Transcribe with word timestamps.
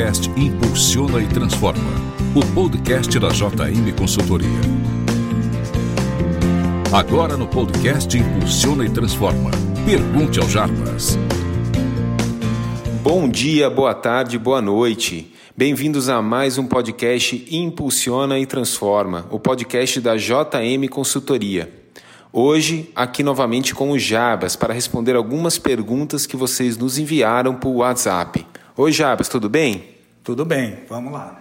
podcast 0.00 0.30
Impulsiona 0.30 1.20
e 1.20 1.26
Transforma, 1.26 1.92
o 2.34 2.54
podcast 2.54 3.18
da 3.18 3.28
JM 3.28 3.94
Consultoria. 3.98 4.48
Agora 6.90 7.36
no 7.36 7.46
podcast 7.46 8.16
Impulsiona 8.16 8.86
e 8.86 8.88
Transforma. 8.88 9.50
Pergunte 9.84 10.40
ao 10.40 10.48
Jarbas. 10.48 11.18
Bom 13.02 13.28
dia, 13.28 13.68
boa 13.68 13.92
tarde, 13.92 14.38
boa 14.38 14.62
noite. 14.62 15.34
Bem-vindos 15.54 16.08
a 16.08 16.22
mais 16.22 16.56
um 16.56 16.66
podcast 16.66 17.46
Impulsiona 17.50 18.38
e 18.38 18.46
Transforma, 18.46 19.26
o 19.30 19.38
podcast 19.38 20.00
da 20.00 20.16
JM 20.16 20.88
Consultoria. 20.90 21.70
Hoje, 22.32 22.90
aqui 22.96 23.22
novamente 23.22 23.74
com 23.74 23.90
o 23.90 23.98
Jabas 23.98 24.56
para 24.56 24.72
responder 24.72 25.14
algumas 25.14 25.58
perguntas 25.58 26.24
que 26.24 26.38
vocês 26.38 26.78
nos 26.78 26.96
enviaram 26.96 27.54
por 27.54 27.72
WhatsApp. 27.72 28.46
Oi, 28.78 28.92
Jabas, 28.92 29.28
tudo 29.28 29.46
bem? 29.46 29.89
Tudo 30.22 30.44
bem, 30.44 30.80
vamos 30.88 31.12
lá. 31.12 31.40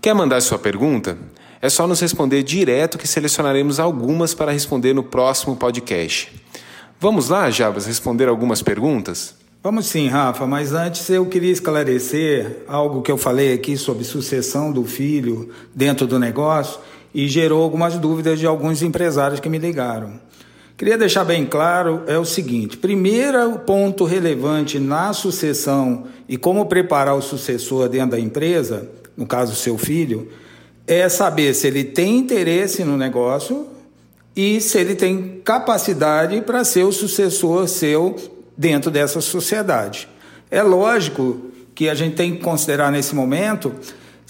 Quer 0.00 0.14
mandar 0.14 0.40
sua 0.40 0.58
pergunta? 0.58 1.18
É 1.60 1.68
só 1.68 1.86
nos 1.86 2.00
responder 2.00 2.42
direto 2.42 2.96
que 2.96 3.06
selecionaremos 3.06 3.78
algumas 3.78 4.32
para 4.32 4.50
responder 4.50 4.94
no 4.94 5.02
próximo 5.02 5.54
podcast. 5.54 6.32
Vamos 6.98 7.28
lá, 7.28 7.50
Jabas, 7.50 7.86
responder 7.86 8.28
algumas 8.28 8.62
perguntas? 8.62 9.34
Vamos 9.62 9.86
sim, 9.86 10.08
Rafa, 10.08 10.46
mas 10.46 10.72
antes 10.72 11.10
eu 11.10 11.26
queria 11.26 11.52
esclarecer 11.52 12.64
algo 12.66 13.02
que 13.02 13.12
eu 13.12 13.18
falei 13.18 13.52
aqui 13.52 13.76
sobre 13.76 14.04
sucessão 14.04 14.72
do 14.72 14.84
filho 14.84 15.50
dentro 15.74 16.06
do 16.06 16.18
negócio 16.18 16.80
e 17.14 17.28
gerou 17.28 17.62
algumas 17.62 17.98
dúvidas 17.98 18.38
de 18.38 18.46
alguns 18.46 18.82
empresários 18.82 19.38
que 19.38 19.50
me 19.50 19.58
ligaram. 19.58 20.18
Queria 20.80 20.96
deixar 20.96 21.24
bem 21.24 21.44
claro 21.44 22.04
é 22.06 22.16
o 22.16 22.24
seguinte: 22.24 22.78
primeiro 22.78 23.58
ponto 23.58 24.06
relevante 24.06 24.78
na 24.78 25.12
sucessão 25.12 26.06
e 26.26 26.38
como 26.38 26.64
preparar 26.64 27.14
o 27.14 27.20
sucessor 27.20 27.86
dentro 27.86 28.12
da 28.12 28.18
empresa, 28.18 28.88
no 29.14 29.26
caso 29.26 29.54
seu 29.54 29.76
filho, 29.76 30.30
é 30.86 31.06
saber 31.10 31.52
se 31.52 31.66
ele 31.66 31.84
tem 31.84 32.16
interesse 32.16 32.82
no 32.82 32.96
negócio 32.96 33.66
e 34.34 34.58
se 34.58 34.78
ele 34.78 34.94
tem 34.94 35.42
capacidade 35.44 36.40
para 36.40 36.64
ser 36.64 36.84
o 36.84 36.92
sucessor 36.92 37.68
seu 37.68 38.16
dentro 38.56 38.90
dessa 38.90 39.20
sociedade. 39.20 40.08
É 40.50 40.62
lógico 40.62 41.42
que 41.74 41.90
a 41.90 41.94
gente 41.94 42.16
tem 42.16 42.36
que 42.36 42.42
considerar 42.42 42.90
nesse 42.90 43.14
momento 43.14 43.70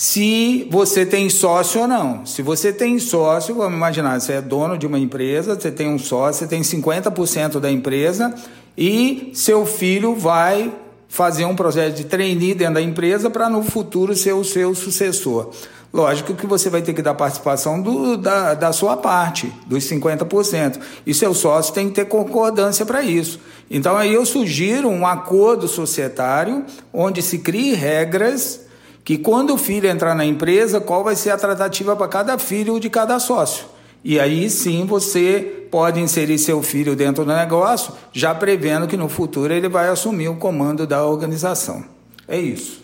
se 0.00 0.66
você 0.70 1.04
tem 1.04 1.28
sócio 1.28 1.82
ou 1.82 1.86
não. 1.86 2.24
Se 2.24 2.40
você 2.40 2.72
tem 2.72 2.98
sócio, 2.98 3.54
vamos 3.54 3.76
imaginar, 3.76 4.18
você 4.18 4.32
é 4.32 4.40
dono 4.40 4.78
de 4.78 4.86
uma 4.86 4.98
empresa, 4.98 5.54
você 5.54 5.70
tem 5.70 5.90
um 5.90 5.98
sócio, 5.98 6.38
você 6.38 6.46
tem 6.46 6.62
50% 6.62 7.60
da 7.60 7.70
empresa 7.70 8.34
e 8.78 9.30
seu 9.34 9.66
filho 9.66 10.14
vai 10.14 10.72
fazer 11.06 11.44
um 11.44 11.54
processo 11.54 11.94
de 11.96 12.04
trainee 12.04 12.54
dentro 12.54 12.74
da 12.76 12.80
empresa 12.80 13.28
para 13.28 13.50
no 13.50 13.62
futuro 13.62 14.16
ser 14.16 14.32
o 14.32 14.42
seu 14.42 14.74
sucessor. 14.74 15.50
Lógico 15.92 16.32
que 16.32 16.46
você 16.46 16.70
vai 16.70 16.80
ter 16.80 16.94
que 16.94 17.02
dar 17.02 17.12
participação 17.12 17.82
do, 17.82 18.16
da, 18.16 18.54
da 18.54 18.72
sua 18.72 18.96
parte, 18.96 19.52
dos 19.66 19.84
50%. 19.84 20.80
E 21.06 21.12
seu 21.12 21.34
sócio 21.34 21.74
tem 21.74 21.90
que 21.90 21.96
ter 21.96 22.06
concordância 22.06 22.86
para 22.86 23.02
isso. 23.02 23.38
Então 23.70 23.98
aí 23.98 24.14
eu 24.14 24.24
sugiro 24.24 24.88
um 24.88 25.06
acordo 25.06 25.68
societário 25.68 26.64
onde 26.90 27.20
se 27.20 27.40
crie 27.40 27.74
regras 27.74 28.69
que 29.04 29.18
quando 29.18 29.54
o 29.54 29.58
filho 29.58 29.88
entrar 29.88 30.14
na 30.14 30.24
empresa, 30.24 30.80
qual 30.80 31.02
vai 31.02 31.16
ser 31.16 31.30
a 31.30 31.36
tratativa 31.36 31.96
para 31.96 32.08
cada 32.08 32.38
filho 32.38 32.78
de 32.78 32.90
cada 32.90 33.18
sócio. 33.18 33.66
E 34.02 34.18
aí 34.18 34.48
sim 34.48 34.86
você 34.86 35.66
pode 35.70 36.00
inserir 36.00 36.38
seu 36.38 36.62
filho 36.62 36.96
dentro 36.96 37.24
do 37.24 37.32
negócio, 37.32 37.92
já 38.12 38.34
prevendo 38.34 38.86
que 38.86 38.96
no 38.96 39.08
futuro 39.08 39.52
ele 39.52 39.68
vai 39.68 39.88
assumir 39.88 40.28
o 40.28 40.36
comando 40.36 40.86
da 40.86 41.04
organização. 41.04 41.84
É 42.26 42.38
isso. 42.38 42.80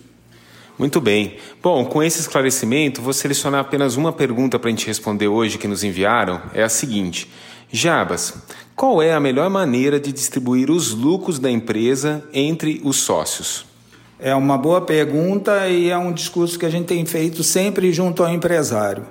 Muito 0.78 1.00
bem. 1.00 1.38
Bom, 1.62 1.86
com 1.86 2.02
esse 2.02 2.20
esclarecimento, 2.20 3.00
vou 3.00 3.14
selecionar 3.14 3.62
apenas 3.62 3.96
uma 3.96 4.12
pergunta 4.12 4.58
para 4.58 4.68
a 4.68 4.70
gente 4.70 4.86
responder 4.86 5.26
hoje 5.26 5.56
que 5.56 5.66
nos 5.66 5.82
enviaram. 5.82 6.42
É 6.52 6.62
a 6.62 6.68
seguinte: 6.68 7.30
Jabas, 7.72 8.34
qual 8.74 9.00
é 9.00 9.14
a 9.14 9.20
melhor 9.20 9.48
maneira 9.48 9.98
de 9.98 10.12
distribuir 10.12 10.70
os 10.70 10.92
lucros 10.92 11.38
da 11.38 11.50
empresa 11.50 12.22
entre 12.32 12.80
os 12.84 12.96
sócios? 12.96 13.64
É 14.18 14.34
uma 14.34 14.56
boa 14.56 14.80
pergunta 14.80 15.68
e 15.68 15.90
é 15.90 15.98
um 15.98 16.10
discurso 16.10 16.58
que 16.58 16.64
a 16.64 16.70
gente 16.70 16.86
tem 16.86 17.04
feito 17.04 17.42
sempre 17.42 17.92
junto 17.92 18.22
ao 18.22 18.30
empresário. 18.30 19.04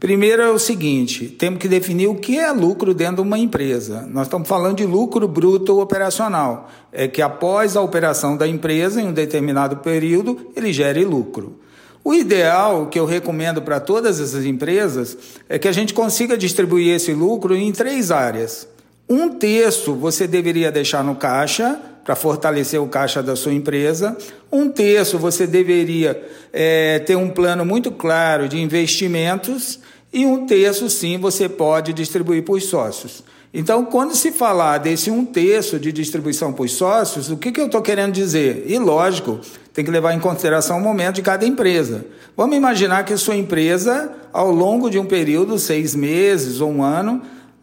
Primeiro 0.00 0.40
é 0.40 0.50
o 0.50 0.58
seguinte: 0.58 1.26
temos 1.26 1.58
que 1.58 1.68
definir 1.68 2.06
o 2.06 2.14
que 2.14 2.38
é 2.38 2.50
lucro 2.50 2.94
dentro 2.94 3.16
de 3.16 3.22
uma 3.22 3.38
empresa. 3.38 4.08
Nós 4.10 4.26
estamos 4.26 4.48
falando 4.48 4.76
de 4.76 4.86
lucro 4.86 5.28
bruto 5.28 5.78
operacional. 5.80 6.70
É 6.90 7.06
que 7.06 7.20
após 7.20 7.76
a 7.76 7.82
operação 7.82 8.36
da 8.36 8.48
empresa, 8.48 9.02
em 9.02 9.08
um 9.08 9.12
determinado 9.12 9.78
período, 9.78 10.38
ele 10.56 10.72
gere 10.72 11.04
lucro. 11.04 11.60
O 12.02 12.14
ideal 12.14 12.86
que 12.86 12.98
eu 12.98 13.04
recomendo 13.04 13.60
para 13.60 13.80
todas 13.80 14.18
essas 14.18 14.46
empresas 14.46 15.18
é 15.46 15.58
que 15.58 15.68
a 15.68 15.72
gente 15.72 15.92
consiga 15.92 16.38
distribuir 16.38 16.94
esse 16.94 17.12
lucro 17.12 17.54
em 17.54 17.70
três 17.70 18.10
áreas. 18.10 18.66
Um 19.06 19.28
terço 19.30 19.94
você 19.94 20.26
deveria 20.26 20.70
deixar 20.70 21.02
no 21.04 21.16
caixa 21.16 21.78
para 22.08 22.16
fortalecer 22.16 22.80
o 22.80 22.88
caixa 22.88 23.22
da 23.22 23.36
sua 23.36 23.52
empresa. 23.52 24.16
Um 24.50 24.70
terço 24.70 25.18
você 25.18 25.46
deveria 25.46 26.18
é, 26.50 27.00
ter 27.00 27.16
um 27.16 27.28
plano 27.28 27.66
muito 27.66 27.92
claro 27.92 28.48
de 28.48 28.58
investimentos 28.58 29.78
e 30.10 30.24
um 30.24 30.46
terço, 30.46 30.88
sim, 30.88 31.18
você 31.18 31.50
pode 31.50 31.92
distribuir 31.92 32.42
para 32.44 32.54
os 32.54 32.64
sócios. 32.64 33.22
Então, 33.52 33.84
quando 33.84 34.14
se 34.14 34.32
falar 34.32 34.78
desse 34.78 35.10
um 35.10 35.22
terço 35.22 35.78
de 35.78 35.92
distribuição 35.92 36.50
para 36.50 36.64
os 36.64 36.72
sócios, 36.72 37.28
o 37.28 37.36
que, 37.36 37.52
que 37.52 37.60
eu 37.60 37.66
estou 37.66 37.82
querendo 37.82 38.12
dizer? 38.12 38.64
E 38.66 38.78
lógico, 38.78 39.38
tem 39.74 39.84
que 39.84 39.90
levar 39.90 40.14
em 40.14 40.18
consideração 40.18 40.78
o 40.78 40.80
momento 40.80 41.16
de 41.16 41.22
cada 41.22 41.44
empresa. 41.44 42.06
Vamos 42.34 42.56
imaginar 42.56 43.04
que 43.04 43.14
sua 43.18 43.36
empresa, 43.36 44.10
ao 44.32 44.50
longo 44.50 44.88
de 44.88 44.98
um 44.98 45.04
período, 45.04 45.58
seis 45.58 45.94
meses 45.94 46.62
ou 46.62 46.70
um 46.70 46.82
ano, 46.82 47.20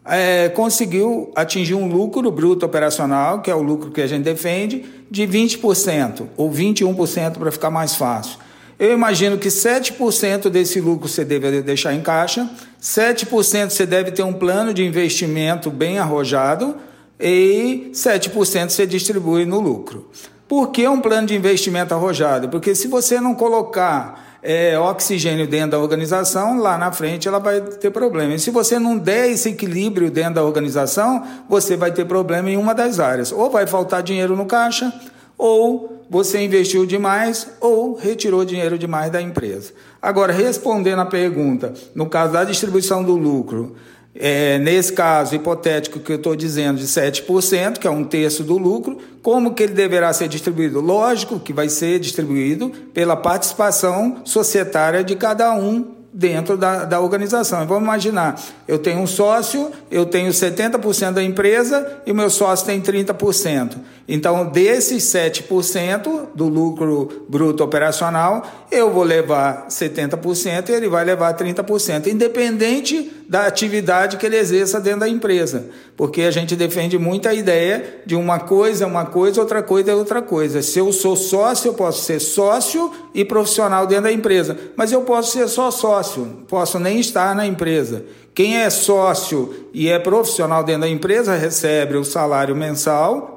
é, 0.08 0.48
conseguiu 0.48 1.32
atingir 1.34 1.74
um 1.74 1.88
lucro 1.88 2.30
bruto 2.30 2.64
operacional, 2.64 3.40
que 3.40 3.50
é 3.50 3.54
o 3.54 3.62
lucro 3.62 3.90
que 3.90 4.00
a 4.00 4.06
gente 4.06 4.22
defende, 4.22 4.84
de 5.10 5.26
20% 5.26 6.26
ou 6.36 6.50
21% 6.50 7.38
para 7.38 7.50
ficar 7.50 7.70
mais 7.70 7.94
fácil. 7.94 8.38
Eu 8.78 8.92
imagino 8.92 9.38
que 9.38 9.48
7% 9.48 10.50
desse 10.50 10.80
lucro 10.80 11.08
você 11.08 11.24
deve 11.24 11.62
deixar 11.62 11.94
em 11.94 12.02
caixa, 12.02 12.48
7% 12.80 13.70
você 13.70 13.86
deve 13.86 14.10
ter 14.10 14.22
um 14.22 14.34
plano 14.34 14.74
de 14.74 14.84
investimento 14.84 15.70
bem 15.70 15.98
arrojado 15.98 16.76
e 17.18 17.90
7% 17.92 18.68
você 18.68 18.86
distribui 18.86 19.46
no 19.46 19.60
lucro. 19.60 20.10
Por 20.46 20.68
que 20.70 20.86
um 20.86 21.00
plano 21.00 21.26
de 21.26 21.34
investimento 21.34 21.94
arrojado? 21.94 22.48
Porque 22.48 22.74
se 22.74 22.86
você 22.86 23.20
não 23.20 23.34
colocar 23.34 24.35
é, 24.46 24.78
oxigênio 24.78 25.44
dentro 25.44 25.72
da 25.72 25.80
organização, 25.80 26.60
lá 26.60 26.78
na 26.78 26.92
frente 26.92 27.26
ela 27.26 27.40
vai 27.40 27.60
ter 27.60 27.90
problema. 27.90 28.32
E 28.32 28.38
se 28.38 28.52
você 28.52 28.78
não 28.78 28.96
der 28.96 29.28
esse 29.28 29.48
equilíbrio 29.48 30.08
dentro 30.08 30.34
da 30.34 30.44
organização, 30.44 31.26
você 31.48 31.76
vai 31.76 31.90
ter 31.90 32.04
problema 32.04 32.48
em 32.48 32.56
uma 32.56 32.72
das 32.72 33.00
áreas. 33.00 33.32
Ou 33.32 33.50
vai 33.50 33.66
faltar 33.66 34.04
dinheiro 34.04 34.36
no 34.36 34.46
caixa, 34.46 34.92
ou 35.36 36.04
você 36.08 36.44
investiu 36.44 36.86
demais, 36.86 37.48
ou 37.60 37.96
retirou 37.96 38.44
dinheiro 38.44 38.78
demais 38.78 39.10
da 39.10 39.20
empresa. 39.20 39.72
Agora, 40.00 40.32
respondendo 40.32 41.00
a 41.00 41.06
pergunta, 41.06 41.74
no 41.92 42.06
caso 42.06 42.34
da 42.34 42.44
distribuição 42.44 43.02
do 43.02 43.16
lucro, 43.16 43.74
é, 44.14 44.58
nesse 44.58 44.92
caso 44.92 45.34
hipotético 45.34 45.98
que 45.98 46.12
eu 46.12 46.16
estou 46.16 46.36
dizendo 46.36 46.78
de 46.78 46.86
7%, 46.86 47.78
que 47.78 47.86
é 47.86 47.90
um 47.90 48.04
terço 48.04 48.44
do 48.44 48.56
lucro, 48.56 48.96
como 49.26 49.54
que 49.54 49.64
ele 49.64 49.72
deverá 49.72 50.12
ser 50.12 50.28
distribuído? 50.28 50.80
Lógico 50.80 51.40
que 51.40 51.52
vai 51.52 51.68
ser 51.68 51.98
distribuído 51.98 52.70
pela 52.94 53.16
participação 53.16 54.18
societária 54.24 55.02
de 55.02 55.16
cada 55.16 55.52
um 55.52 55.95
dentro 56.16 56.56
da, 56.56 56.86
da 56.86 56.98
organização. 56.98 57.66
Vamos 57.66 57.82
imaginar, 57.82 58.40
eu 58.66 58.78
tenho 58.78 59.00
um 59.00 59.06
sócio, 59.06 59.70
eu 59.90 60.06
tenho 60.06 60.30
70% 60.30 61.12
da 61.12 61.22
empresa 61.22 62.00
e 62.06 62.10
o 62.10 62.14
meu 62.14 62.30
sócio 62.30 62.64
tem 62.64 62.80
30%. 62.80 63.76
Então, 64.08 64.46
desses 64.46 65.02
7% 65.04 66.28
do 66.34 66.48
lucro 66.48 67.26
bruto 67.28 67.62
operacional, 67.62 68.46
eu 68.70 68.90
vou 68.90 69.02
levar 69.02 69.66
70% 69.68 70.70
e 70.70 70.72
ele 70.72 70.88
vai 70.88 71.04
levar 71.04 71.36
30%, 71.36 72.06
independente 72.06 73.12
da 73.28 73.46
atividade 73.46 74.16
que 74.16 74.24
ele 74.24 74.36
exerça 74.36 74.80
dentro 74.80 75.00
da 75.00 75.08
empresa. 75.08 75.66
Porque 75.96 76.22
a 76.22 76.30
gente 76.30 76.54
defende 76.54 76.98
muito 76.98 77.28
a 77.28 77.34
ideia 77.34 78.02
de 78.06 78.14
uma 78.14 78.38
coisa 78.38 78.84
é 78.84 78.86
uma 78.86 79.06
coisa, 79.06 79.40
outra 79.40 79.62
coisa 79.62 79.90
é 79.90 79.94
outra 79.94 80.22
coisa. 80.22 80.62
Se 80.62 80.78
eu 80.78 80.92
sou 80.92 81.16
sócio, 81.16 81.68
eu 81.68 81.74
posso 81.74 82.04
ser 82.04 82.20
sócio 82.20 82.92
e 83.14 83.24
profissional 83.24 83.86
dentro 83.86 84.04
da 84.04 84.12
empresa, 84.12 84.56
mas 84.76 84.92
eu 84.92 85.02
posso 85.02 85.32
ser 85.32 85.48
só 85.48 85.70
sócio, 85.70 86.05
posso 86.48 86.78
nem 86.78 87.00
estar 87.00 87.34
na 87.34 87.46
empresa. 87.46 88.04
Quem 88.34 88.58
é 88.58 88.68
sócio 88.70 89.68
e 89.72 89.88
é 89.88 89.98
profissional 89.98 90.62
dentro 90.62 90.82
da 90.82 90.88
empresa 90.88 91.34
recebe 91.34 91.96
o 91.96 92.04
salário 92.04 92.54
mensal 92.54 93.36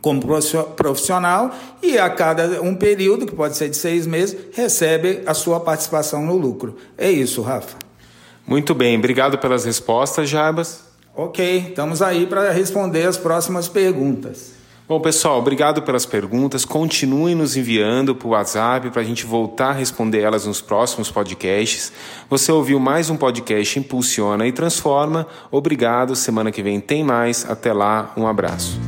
como 0.00 0.22
profissional 0.76 1.52
e 1.82 1.98
a 1.98 2.08
cada 2.08 2.62
um 2.62 2.74
período, 2.74 3.26
que 3.26 3.34
pode 3.34 3.56
ser 3.56 3.68
de 3.68 3.76
seis 3.76 4.06
meses, 4.06 4.36
recebe 4.52 5.22
a 5.26 5.34
sua 5.34 5.58
participação 5.58 6.24
no 6.24 6.36
lucro. 6.36 6.76
É 6.96 7.10
isso, 7.10 7.42
Rafa. 7.42 7.76
Muito 8.46 8.74
bem, 8.74 8.96
obrigado 8.96 9.38
pelas 9.38 9.64
respostas, 9.64 10.28
Jarbas. 10.28 10.84
Ok, 11.14 11.68
estamos 11.70 12.02
aí 12.02 12.26
para 12.26 12.52
responder 12.52 13.06
as 13.06 13.16
próximas 13.16 13.68
perguntas. 13.68 14.52
Bom, 14.88 15.00
pessoal, 15.00 15.40
obrigado 15.40 15.82
pelas 15.82 16.06
perguntas. 16.06 16.64
Continuem 16.64 17.34
nos 17.34 17.56
enviando 17.56 18.16
o 18.22 18.28
WhatsApp 18.28 18.88
para 18.90 19.02
a 19.02 19.04
gente 19.04 19.26
voltar 19.26 19.70
a 19.70 19.72
responder 19.72 20.20
elas 20.20 20.46
nos 20.46 20.60
próximos 20.60 21.10
podcasts. 21.10 21.92
Você 22.30 22.52
ouviu 22.52 22.78
mais 22.78 23.10
um 23.10 23.16
podcast 23.16 23.80
Impulsiona 23.80 24.46
e 24.46 24.52
Transforma. 24.52 25.26
Obrigado. 25.50 26.14
Semana 26.14 26.52
que 26.52 26.62
vem 26.62 26.78
tem 26.78 27.02
mais. 27.02 27.44
Até 27.50 27.72
lá. 27.72 28.12
Um 28.16 28.28
abraço. 28.28 28.78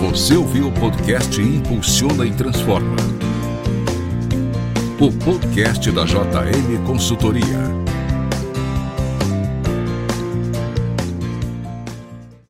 Você 0.00 0.34
ouviu 0.34 0.66
o 0.66 0.72
podcast 0.72 1.40
Impulsiona 1.40 2.26
e 2.26 2.32
Transforma. 2.32 2.96
O 5.00 5.12
podcast 5.24 5.88
da 5.92 6.04
JM 6.04 6.84
Consultoria. 6.84 7.83